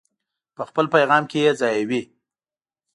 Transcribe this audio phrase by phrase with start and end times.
[0.55, 2.01] په خپل پیغام کې یې ځایوي.